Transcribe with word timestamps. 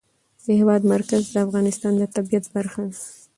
د 0.43 0.45
هېواد 0.59 0.81
مرکز 0.93 1.23
د 1.27 1.35
افغانستان 1.45 1.93
د 1.97 2.03
طبیعت 2.15 2.45
برخه 2.55 2.81
ده. 2.91 2.97